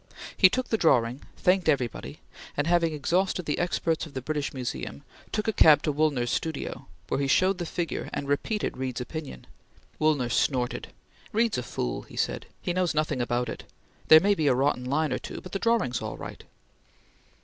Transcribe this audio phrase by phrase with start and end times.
[0.35, 2.21] He took the drawing, thanked everybody,
[2.57, 6.87] and having exhausted the experts of the British Museum, took a cab to Woolner's studio,
[7.07, 9.45] where he showed the figure and repeated Reed's opinion.
[9.99, 10.87] Woolner snorted:
[11.31, 13.63] "Reed's a fool!" he said; "he knows nothing about it;
[14.07, 16.45] there may be a rotten line or two, but the drawing's all right."